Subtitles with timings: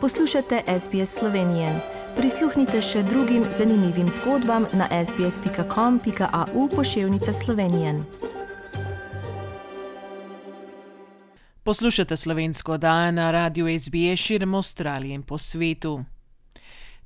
[0.00, 1.68] Poslušate SBS Slovenije.
[2.16, 7.94] Prisluhnite še drugim zanimivim zgodbam na sbsp.com.au pošiljka Slovenije.
[11.62, 16.04] Poslušate slovensko oddajo na radiju SBS širom Avstralije in po svetu.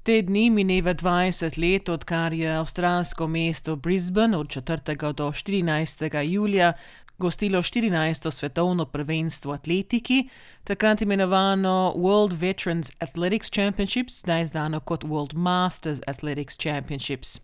[0.02, 5.12] Te dni mineva 20 let, odkar je avstralsko mesto Brisbane od 4.
[5.12, 6.22] do 14.
[6.22, 6.72] julija
[7.18, 8.30] gostilo 14.
[8.30, 10.29] svetovno prvenstvo v atletiki,
[10.64, 17.40] takrat imenovano World Veterans Athletics Championships, zdaj znano kot World Masters Athletics Championships.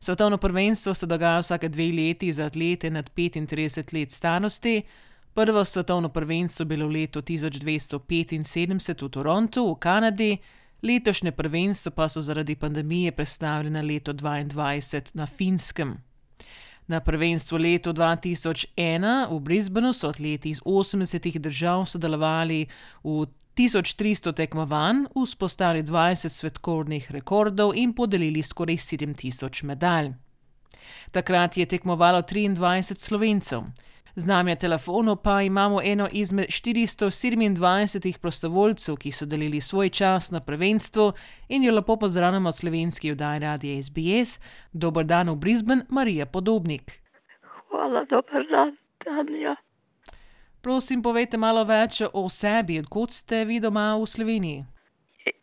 [0.00, 4.82] Svetovno prvenstvo se dogaja vsake dve leti za atlete nad 35 let starosti.
[5.34, 10.38] Prvo svetovno prvenstvo je bilo v letu 1275 v Torontu, v Kanadi,
[10.82, 16.07] letošnje prvenstvo pa so zaradi pandemije prestavili na leto 2022 na Finskem.
[16.88, 22.66] Na prvenstvu leto 2001 v Brisbaneu so atleti iz 80 držav sodelovali
[23.04, 30.14] v 1300 tekmovanj, vzpostavili 20 svetovnih rekordov in podelili skoraj 7000 medalj.
[31.10, 33.62] Takrat je tekmovalo 23 slovencev.
[34.18, 40.30] Z nami je telefono, pa imamo eno izmed 427 prostovoljcev, ki so delili svoj čas
[40.30, 41.12] na prvenstvu
[41.48, 44.40] in jo lepo pozdravljamo slovenski vdaj radio SBS.
[44.72, 46.92] Dober dan v Brisbane, Marija Podobnik.
[47.70, 49.56] Hvala, dober dan, Tanja.
[50.62, 54.64] Prosim, povejte malo več o sebi, odkot ste vi doma v Sloveniji.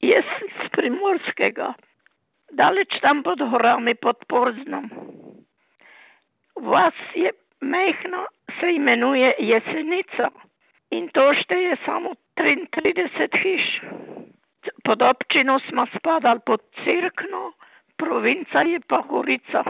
[0.04, 1.74] Jaz sem z primorskega,
[2.52, 4.92] daleč tam pod horami pod Porznom.
[6.56, 8.28] Vas je mehno,
[8.60, 10.30] se imenuje Jesenica
[10.92, 13.82] in to šteje samo 33 hiš.
[14.84, 17.54] Pod občino smo spadali pod Cirkno,
[17.98, 19.64] provinca je pa Gorica.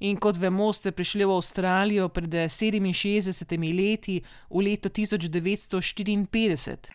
[0.00, 6.92] In kot vemo, ste prišli v Avstralijo pred 67 leti, v letu 1954.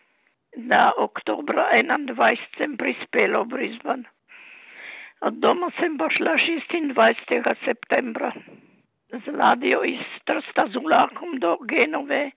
[0.69, 4.03] Da, oktobra 21 sem prispela v Brisbane.
[5.21, 7.55] Od doma sem pa šla 26.
[7.65, 8.33] septembra
[9.09, 12.31] z ladjo iz Trsta z vlakom do Genove.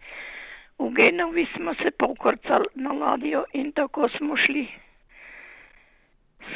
[0.79, 4.67] V Genovi smo se pokrcali na ladjo in tako smo šli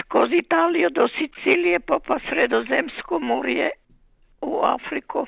[0.01, 3.71] skozi Italijo do Sicilije, pa pa Sredozemsko morje
[4.41, 5.27] v Afriko.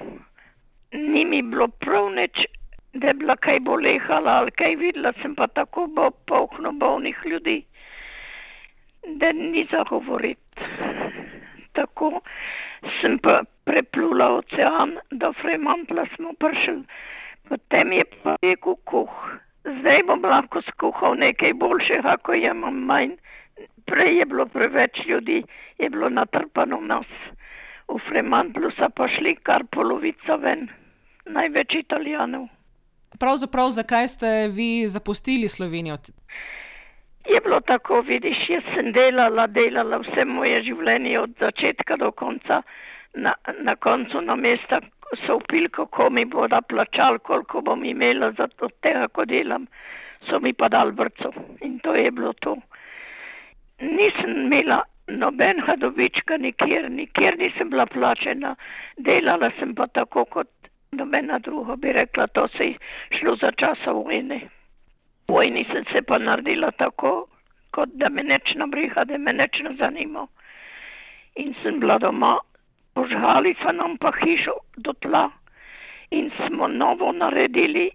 [0.92, 2.46] Ni mi bilo prav nič,
[2.92, 7.62] da je bila kaj bolehala ali kaj videla, sem pa tako bo polno bolnih ljudi,
[9.06, 10.87] da ni za govoriti.
[11.72, 12.20] Tako
[13.00, 16.82] sem pa preplula ocean, do Fremantla smo prišli,
[17.48, 19.14] potem je pa rekel kuh.
[19.80, 23.16] Zdaj bom lahko skuhal nekaj boljšega, ko imam manj.
[23.88, 25.42] Prej je bilo preveč ljudi,
[25.78, 27.08] je bilo natrpano nas.
[27.88, 30.68] V Fremantlu so pa šli kar polovica ven,
[31.24, 32.48] največ italijanov.
[33.18, 35.96] Pravzaprav, zakaj ste vi zapustili Slovenijo?
[37.28, 42.62] Je bilo tako, vidiš, jaz sem delala, delala vse moje življenje od začetka do konca.
[43.14, 43.34] Na,
[43.64, 44.80] na koncu na mesta
[45.26, 49.66] so upili, kako mi bodo plačali, koliko bom imela za to, tega, ko delam,
[50.28, 52.56] so mi pa dal vrco in to je bilo to.
[53.80, 58.54] Nisem imela nobenega dobička nikjer, nikjer nisem bila plačena,
[58.96, 60.48] delala sem pa tako kot
[60.92, 62.74] nobena druga, bi rekla, to se je
[63.18, 64.40] šlo za časa vojne.
[65.28, 67.28] Vojni sem se pa naredila tako,
[67.70, 70.26] kot da me neč nabriha, da me neč ne zanima.
[71.36, 72.38] In sem bila doma,
[72.96, 75.28] požgali so nam pa hišo do tla
[76.10, 77.90] in smo novo naredili.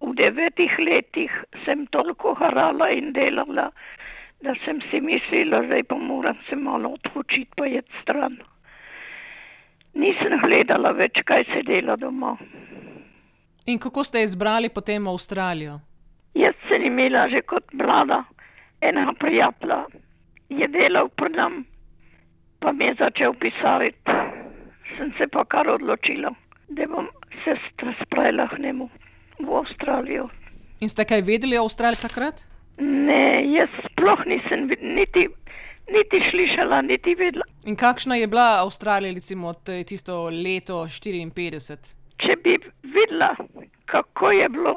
[0.00, 1.32] V devetih letih
[1.64, 3.66] sem toliko harala in delala,
[4.40, 8.38] da sem si mislila, da pa moram se malo odločiti, pa je stran.
[9.94, 12.32] Nisem gledala več, kaj se dela doma.
[13.66, 15.80] In kako ste izbrali potem Avstralijo?
[16.80, 18.24] Sem imela že kot mlada
[18.80, 19.84] enega prijatelja,
[20.48, 21.64] je delal pri nam,
[22.58, 23.92] pa mi je začel pisati.
[24.96, 26.30] Sem se pa kar odločila,
[26.68, 27.08] da bom
[27.44, 27.52] se
[28.02, 28.88] spravila k njemu
[29.38, 30.28] v Avstralijo.
[30.80, 32.46] In ste kaj vedeli o Avstraliji takrat?
[32.78, 35.26] Ne, jaz sploh nisem niti,
[35.92, 37.44] niti slišala, niti vedela.
[37.66, 39.52] In kakšna je bila Avstralija, recimo,
[39.86, 41.94] tisto leto 54?
[42.16, 43.34] Če bi videla,
[43.84, 44.74] kako je bilo,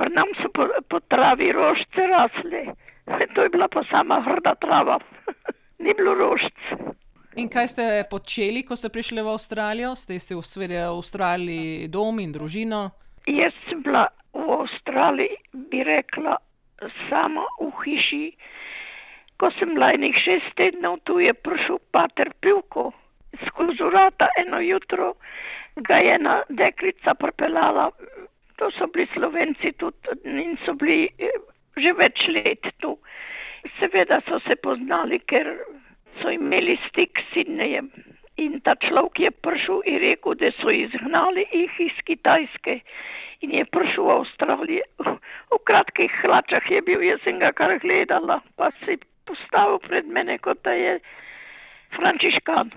[0.00, 2.72] pri nam so po, po travi rožce rasle,
[3.36, 4.96] to je bila pa sama hrda trava,
[5.84, 6.56] ni bilo rožc.
[7.36, 9.92] In kaj ste počeli, ko ste prišli v Avstralijo?
[9.94, 12.90] Ste si v Avstraliji dom in družino?
[13.28, 15.36] Jaz sem bila v Avstraliji,
[15.68, 16.40] bi rekla,
[17.06, 18.26] sama v hiši.
[19.36, 22.90] Ko sem bila enih šest tednov, tu je prišel pater Pivko
[23.46, 25.14] skozi vrata eno jutro,
[25.76, 27.90] ga je ena deklica pripeljala,
[28.60, 31.08] to so bili slovenci tudi in so bili
[31.80, 32.98] že več let tu.
[33.78, 35.48] Seveda so se poznali, ker
[36.20, 37.88] so imeli stik s Sidnejem.
[38.36, 42.80] In ta človek je prišel in rekel, da so izgnali jih iz Kitajske
[43.40, 45.16] in je prišel v Avstralijo.
[45.52, 50.36] V kratkih hlačah je bil, jaz sem ga kar gledala, pa si postavil pred mene,
[50.38, 50.98] kot da je
[51.96, 52.72] frančiškan.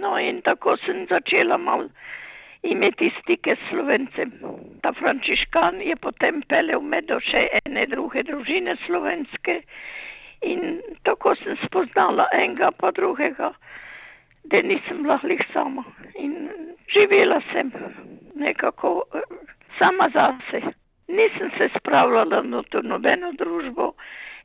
[0.00, 1.88] No in tako sem začela malo
[2.62, 4.32] imeti stike s slovencem.
[4.82, 9.62] Ta frančiškan je potem pelel med še ene druge družine slovenske
[10.42, 13.52] in tako sem spoznala enega pa drugega
[14.50, 15.84] da nisem bila lih sama.
[16.14, 16.48] In
[16.94, 17.72] živela sem
[18.34, 19.20] nekako eh,
[19.78, 20.60] sama zase.
[21.08, 23.92] Nisem se spravljala na to nobeno družbo.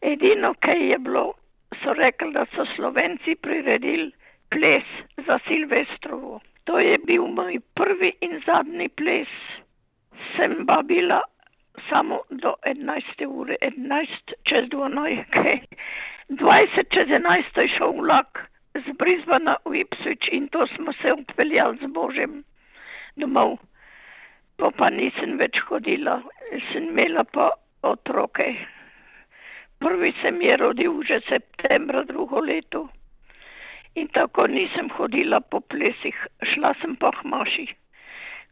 [0.02, 1.34] Edino, kaj je bilo,
[1.84, 4.12] so rekli, da so Slovenci priredili
[4.50, 4.84] ples
[5.28, 6.42] za Silvestrovo.
[6.64, 9.30] To je bil moj prvi in zadnji ples.
[10.36, 11.22] Sem pa bila
[11.90, 13.26] samo do 11.
[13.28, 15.26] ure, 11 čez 12.
[16.30, 21.78] 20 čez 11 je šel vlak z Brisbana v Ipswich in to smo se odpeljali
[21.82, 22.44] z Božem
[23.16, 23.58] domov.
[24.58, 26.22] Pa pa nisem več hodila,
[26.72, 27.50] sem imela pa
[27.82, 28.54] otroke.
[29.80, 32.90] Prvi se mi je rodil že septembra drugo leto
[33.96, 37.68] in tako nisem hodila po plesih, šla sem pa k maši.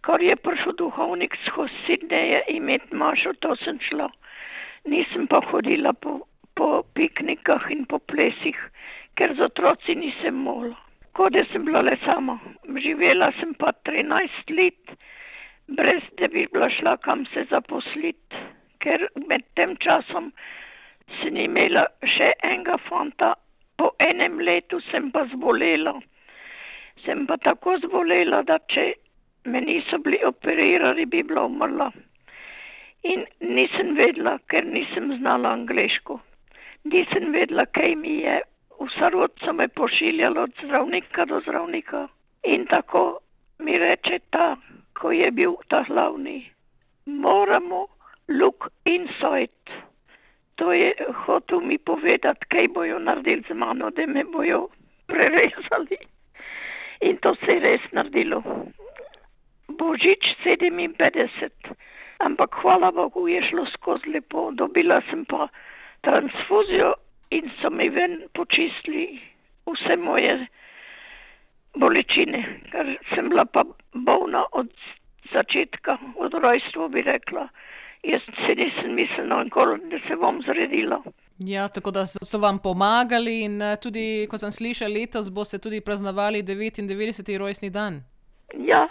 [0.02, 4.10] Kar je prišel duhovnik skozi Sidneje imeti mašo, to sem šla.
[4.86, 6.20] Nisem pa hodila po,
[6.56, 8.60] po piknikah in po plesih
[9.20, 10.78] ker z otroci nisem mogla.
[11.12, 12.38] Kot da sem bila le sama.
[12.84, 14.96] Živela sem pa 13 let,
[15.68, 18.40] brez da bi bila šla kam se zaposliti,
[18.80, 20.32] ker med tem časom
[21.20, 23.34] sem imela še enega fanta,
[23.80, 25.96] po enem letu sem pa zbolela.
[27.06, 28.86] Sem pa tako zbolela, da če
[29.48, 31.88] me niso bili operirali, bi bila umrla.
[33.08, 36.20] In nisem vedela, ker nisem znala angliško.
[36.92, 38.42] Nisem vedela, kaj mi je
[38.80, 42.08] vsa rod so me pošiljali od zdravnika do zdravnika.
[42.44, 43.20] In tako
[43.60, 44.56] mi reče ta,
[45.00, 46.50] ko je bil ta glavni,
[47.06, 47.86] moramo
[48.28, 49.89] look inside.
[50.60, 50.92] To je
[51.26, 54.68] hotel mi povedati, kaj bojo naredili z mano, da me bojo
[55.08, 55.98] prerezali.
[57.02, 58.44] In to se je res naredilo.
[59.80, 61.50] Božič 57,
[62.20, 64.52] ampak hvala Bogu je šlo skozi lepo.
[64.52, 65.48] Dobila sem pa
[66.02, 66.94] transfuzijo
[67.32, 69.22] in so mi ven počistili
[69.66, 70.48] vse moje
[71.80, 73.64] bolečine, ker sem bila pa
[73.94, 74.68] bolna od
[75.32, 77.48] začetka, od rojstva bi rekla.
[78.04, 79.44] Jaz se nisem mislila,
[79.92, 81.02] da se bom zredila.
[81.40, 85.82] Ja, tako da so vam pomagali, in eh, tudi, ko sem slišala, letos boste tudi
[85.82, 87.38] praznovali 99.
[87.38, 88.04] rojstni dan.
[88.68, 88.88] Ja,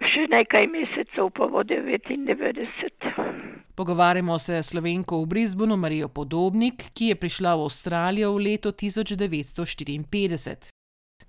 [0.00, 3.52] še nekaj mesecev pa bo 99.
[3.74, 8.72] Pogovarjamo se s slovenko v Brisbonu, Marijo Podobnik, ki je prišla v Avstralijo v letu
[8.72, 10.72] 1954.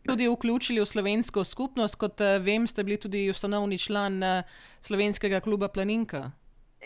[0.03, 4.43] Tudi vključili v slovensko skupnost, kot eh, vem, ste bili tudi ustanovni član eh,
[4.79, 6.31] slovenskega kluba Planinka.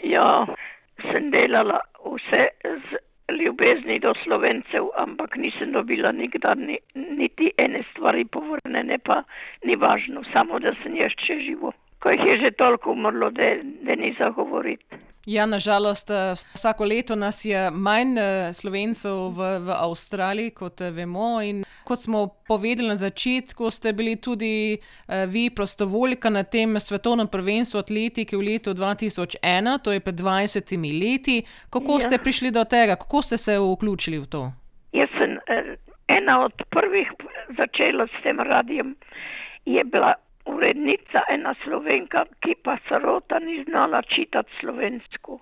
[0.03, 0.45] Ja,
[1.11, 3.01] sem delala vse z
[3.39, 9.23] ljubezni do slovencev, ampak nisem dobila nikdar ni, niti ene stvari povrnjene, pa
[9.63, 11.73] ni važno, samo da sem jaz še živo.
[11.99, 15.06] Ko jih je že toliko umrlo, da ni za govoriti.
[15.27, 20.91] Ja, nažalost, eh, vsako leto nas je manj eh, slovencev v, v Avstraliji, kot eh,
[20.91, 21.41] vemo.
[21.43, 24.77] In kot smo povedali na začetku, ste bili tudi
[25.27, 31.43] vi prostovoljka na tem svetovnem prvenstvu atletike v letu 2001, to je pred 20 leti.
[31.69, 31.99] Kako ja.
[31.99, 34.51] ste prišli do tega, kako ste se vključili v to?
[34.93, 35.39] Jaz sem
[36.07, 37.11] ena od prvih
[37.57, 38.95] začela s tem radijem,
[39.65, 40.13] je bila
[40.47, 45.39] urednica, ena slovenka, ki pa srota ni znala čitati slovensko.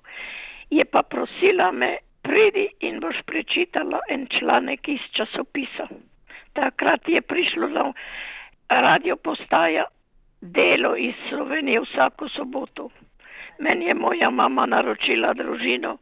[0.69, 5.87] Je pa prosila me, pridi in boš prečitala en članek iz časopisa.
[6.53, 7.93] Takrat je prišlo na
[8.69, 9.85] radio postaja
[10.41, 12.89] delo iz Slovenije vsako soboto.
[13.59, 15.97] Meni je moja mama naročila družino.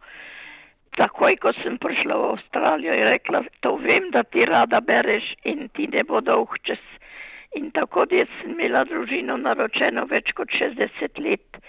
[0.98, 5.70] Takoj, ko sem prišla v Avstralijo, je rekla, to vem, da ti rada bereš in
[5.74, 6.82] ti ne bo dolg čas.
[7.56, 11.60] In tako sem imela družino naročeno več kot 60 let.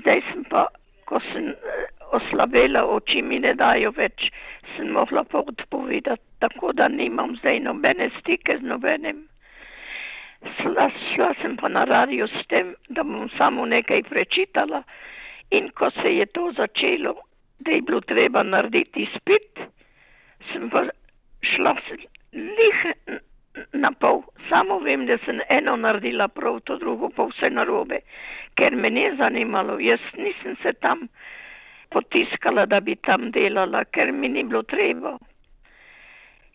[0.00, 0.66] Zdaj sem pa,
[1.08, 4.30] ko sem eh, oslabela, oči mi ne dajo več,
[4.76, 9.24] sem mogla pa odpovedati, tako da nimam zdaj nobene stike z nobenim.
[10.60, 14.84] Šla, šla sem pa na radio s tem, da bom samo nekaj prečitala
[15.50, 17.16] in ko se je to začelo,
[17.58, 19.58] da je bilo treba narediti spit,
[20.52, 20.84] sem pa
[21.42, 21.74] šla
[22.32, 22.86] lih
[23.72, 24.22] na pol.
[24.48, 28.00] Samo vem, da sem eno naredila prav, to drugo pa vse narobe,
[28.56, 29.78] ker me ni zanimalo.
[29.84, 31.08] Jaz nisem se tam
[31.92, 35.16] potiskala, da bi tam delala, ker mi ni bilo treba.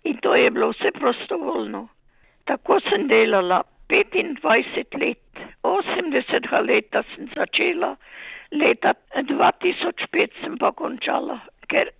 [0.03, 1.87] In to je bilo vse prostovoljno.
[2.49, 7.95] Tako sem delala 25 let, 80 let sem začela,
[8.51, 11.91] leta 2005 sem pa končala, ker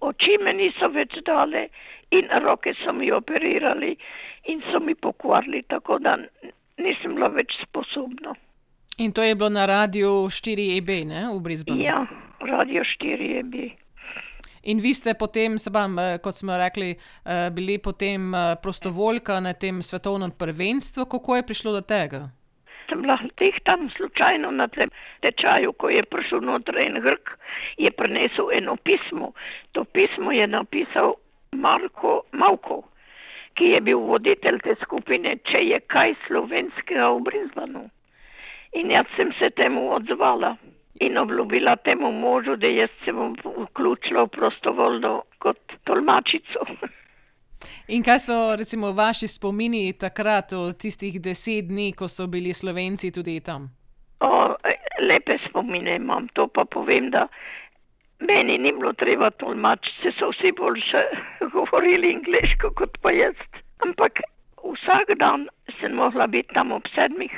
[0.00, 1.68] oči me niso več dale
[2.10, 3.96] in roke so mi operirali
[4.44, 6.16] in so mi pokvarili, tako da
[6.78, 8.34] nisem bila več sposobna.
[8.98, 11.82] In to je bilo na radiju 4EB, ne, v Brisbaneu?
[11.84, 12.06] Ja,
[12.40, 13.68] radio 4EB.
[14.62, 19.52] In vi ste potem, vam, eh, kot smo rekli, eh, bili potem eh, prostovoljka na
[19.52, 21.06] tem svetovnem prvenstvu.
[21.06, 22.30] Kako je prišlo do tega?
[22.88, 24.90] Sem bila teh tam slučajno na tem
[25.20, 27.34] tečaju, ko je prišel noter en grk,
[27.76, 29.32] je prinesel eno pismo.
[29.72, 31.14] To pismo je napisal
[31.52, 32.82] Marko Mavko,
[33.54, 37.86] ki je bil voditelj te skupine, če je kaj slovenskega v Brisbaneu.
[38.72, 40.56] In jaz sem se temu odzvala
[41.00, 46.66] in obljubila temu možu, da jaz se bom vključila v prostovoljno kot tolmačico.
[47.88, 53.10] In kaj so recimo vaši spomini takrat, od tistih deset dni, ko so bili Slovenci
[53.10, 53.68] tudi tam?
[54.20, 54.54] O,
[55.00, 57.26] lepe spomine imam, to pa povem, da
[58.20, 61.04] meni ni bilo treba tolmačiti, so vsi boljše
[61.54, 63.36] govorili angliško kot pa jaz.
[63.86, 64.20] Ampak
[64.64, 65.48] vsak dan
[65.80, 67.32] sem mogla biti tam ob sedmih,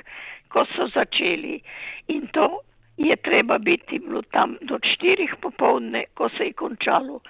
[0.48, 1.60] ko so začeli.
[2.08, 2.60] In to
[2.96, 7.20] je treba biti bilo tam do štirih popovdne, ko se je končalo.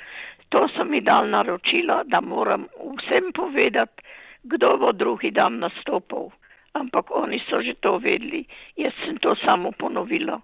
[0.50, 4.02] To so mi dal naročila, da moram vsem povedati,
[4.42, 6.30] kdo bo drugi dan nastopil.
[6.72, 10.40] Ampak oni so že to vedeli, jaz sem to samo ponovila.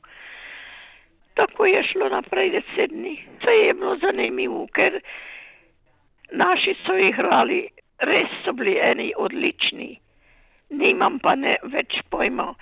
[1.35, 3.19] Tako je šlo naprej deset dni.
[3.39, 5.01] Vse je bilo zanimivo, ker
[6.33, 10.01] naši so igrali, res so bili eni odlični.
[10.71, 12.55] Nimam pa ne več pojma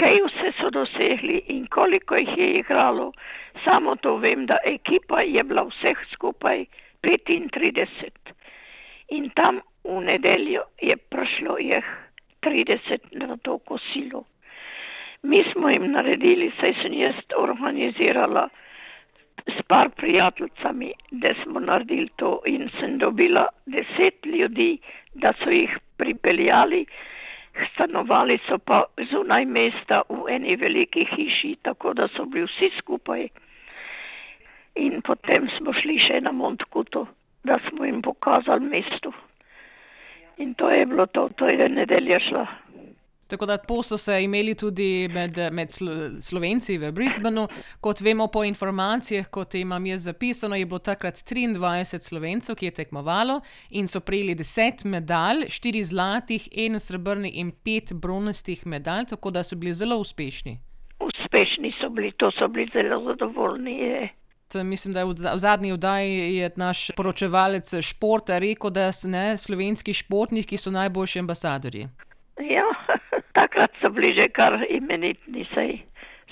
[0.00, 3.12] kaj vse so dosegli in koliko jih je igralo.
[3.64, 6.64] Samo to vem, da ekipa je bila vseh skupaj
[7.02, 8.34] 35.
[9.08, 11.84] In tam v nedeljo je prišlo jih
[12.42, 14.24] 30 na to kosilo.
[15.22, 18.48] Mi smo jim naredili, saj sem jaz organizirala
[19.46, 24.78] s par prijateljicami, da smo naredili to in sem dobila deset ljudi,
[25.14, 26.86] da so jih pripeljali
[27.74, 33.28] stanovali so pa zunaj mesta v eni veliki hiši, tako da so bili vsi skupaj.
[34.74, 37.06] In potem smo šli še na Montkuto,
[37.44, 39.12] da smo jim pokazali mesto.
[40.38, 42.46] In to je bilo to, to je nedelja šla.
[43.30, 45.68] Tako da so se imeli tudi med, med
[46.20, 47.46] Slovenci v Brisbaneu.
[47.80, 52.70] Kot vemo po informacijah, kot imam jaz zapisano, je bilo takrat 23 Slovencev, ki je
[52.70, 59.30] tekmovalo in so prejeli 10 medalj, 4 zlatih, 1 srebrni in 5 bronastih medalj, tako
[59.30, 60.58] da so bili zelo uspešni.
[61.00, 63.78] Uspešni so bili, to so bili zelo zadovoljni.
[63.78, 64.08] Je.
[64.54, 69.94] Mislim, da je v, v zadnji oddaji naš poročevalec športa rekel, da so ne, slovenski
[69.94, 71.88] športniki najboljši ambasadori.
[72.40, 72.66] Ja,
[73.38, 75.82] takrat so bili že kar imenitni, sej,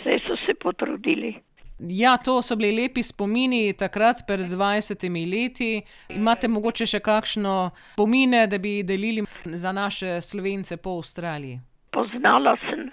[0.02, 1.34] sej so se potrudili.
[1.78, 5.82] Ja, to so bili lepi spomini takrat, pred 20 leti.
[6.08, 11.60] Imate mogoče še kakšno spomine, da bi delili za naše slovence po Avstraliji?
[11.94, 12.90] Poznala sem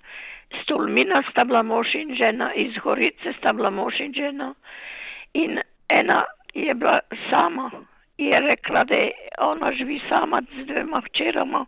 [0.61, 4.53] Stolmina, sta bila mož in žena, iz Gorice sta bila mož in žena.
[5.35, 6.23] In ena
[6.53, 6.99] je bila
[7.29, 7.71] sama,
[8.17, 8.95] je rekla, da
[9.37, 11.65] ona živi sama z dvema hčerama,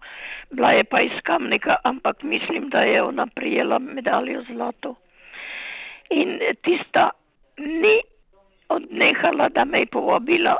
[0.49, 4.95] bila je pa iz Kamnika, ampak mislim, da je ona prijela medaljo zlato.
[6.09, 7.09] In tista
[7.57, 7.99] ni
[8.69, 10.55] odnehala, da me je povabila,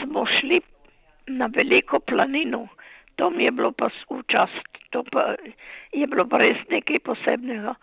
[0.00, 0.60] smo šli
[1.26, 2.68] na veliko planino,
[3.16, 5.34] to mi je bilo pa v čast, to pa
[5.92, 7.74] je bilo pa res nekaj posebnega.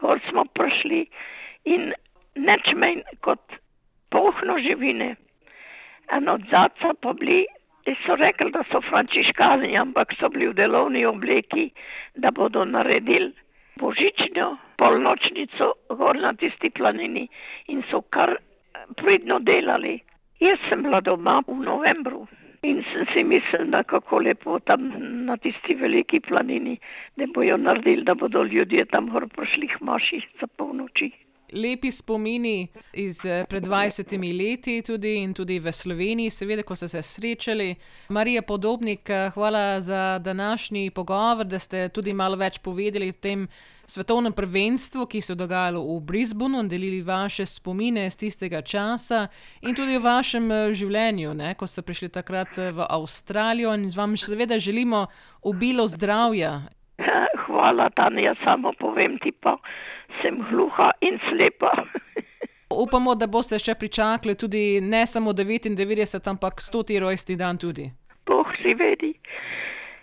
[0.00, 1.06] Gor smo prišli
[1.64, 1.92] in
[2.34, 3.61] neč manj kot
[4.12, 5.14] pohno živine.
[6.12, 7.46] En od zadca pa bili,
[8.06, 11.70] so rekli, da so frančiškani, ampak so bili v delovni obleki,
[12.14, 13.32] da bodo naredili
[13.80, 17.28] božično polnočnico gor na tisti planini
[17.72, 18.36] in so kar
[18.96, 19.98] pridno delali.
[20.40, 22.26] Jaz sem bila doma v novembru
[22.62, 24.92] in sem si mislila, kako lepo tam
[25.26, 26.78] na tisti veliki planini,
[27.16, 31.10] da bojo naredili, da bodo ljudje tam gor prišli k maši za polnoči
[31.52, 37.02] lepi spomini iz eh, pred 20 leti, tudi tudi v Sloveniji, seveda, ko ste se
[37.02, 37.74] srečali.
[38.08, 43.48] Marija Podobnik, eh, hvala za današnji pogovor, da ste tudi malo več povedali o tem
[43.86, 49.28] svetovnem prvenstvu, ki se je dogajalo v Brisbaneu in delili vaše spomine iz tistega časa
[49.60, 53.96] in tudi o vašem eh, življenju, ne, ko ste prišli takrat v Avstralijo in z
[53.96, 55.06] vami seveda želimo
[55.42, 56.62] obilo zdravja.
[57.46, 59.56] Hvala, Tanja, samo povem ti pa
[60.22, 61.72] sem gluha in slepa.
[62.84, 67.90] Upamo, da boste še pričakali tudi ne samo 99, ampak 100 rojstni dan tudi.
[68.26, 69.12] Bog si vedi.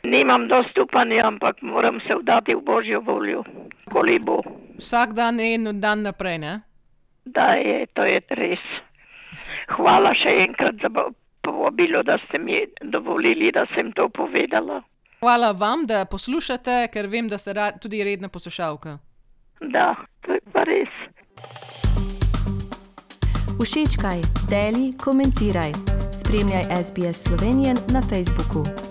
[0.03, 3.43] Nimam dostupanja, ampak moram se vdati v božjo voljo,
[3.91, 4.39] koli bo.
[4.77, 6.61] Vsak dan je en dan naprej, ne?
[7.25, 8.63] Da je, to je res.
[9.75, 10.89] Hvala še enkrat za
[11.41, 14.81] povabilo, da ste mi dovolili, da sem to povedala.
[15.19, 18.97] Hvala vam, da poslušate, ker vem, da ste tudi redna poslušalka.
[19.61, 20.89] Da, to je pa res.
[23.59, 25.71] Všečkaj, deli, komentiraj.
[26.11, 28.88] Spremljaj SBS Slovenijo na Facebooku.